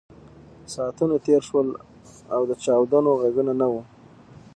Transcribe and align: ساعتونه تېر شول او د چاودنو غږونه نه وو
ساعتونه 0.73 1.15
تېر 1.25 1.41
شول 1.49 1.67
او 2.35 2.41
د 2.49 2.51
چاودنو 2.63 3.11
غږونه 3.21 3.51
نه 3.61 3.67
وو 3.71 3.81